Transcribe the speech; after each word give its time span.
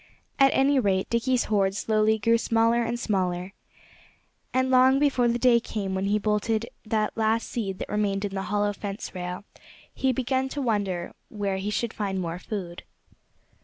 At 0.39 0.49
any 0.55 0.79
rate, 0.79 1.11
Dickie's 1.11 1.43
hoard 1.43 1.75
slowly 1.75 2.17
grew 2.17 2.39
smaller 2.39 2.81
and 2.81 2.99
smaller. 2.99 3.53
And 4.51 4.71
long 4.71 4.97
before 4.97 5.27
the 5.27 5.37
day 5.37 5.59
came 5.59 5.93
when 5.93 6.05
he 6.05 6.17
bolted 6.17 6.67
the 6.83 7.11
last 7.15 7.47
seed 7.47 7.77
that 7.77 7.87
remained 7.87 8.25
in 8.25 8.33
the 8.33 8.41
hollow 8.49 8.73
fence 8.73 9.13
rail 9.13 9.43
he 9.93 10.07
had 10.07 10.15
begun 10.15 10.49
to 10.49 10.59
wonder 10.63 11.13
where 11.29 11.57
he 11.57 11.69
should 11.69 11.93
find 11.93 12.19
more 12.19 12.39
food. 12.39 12.81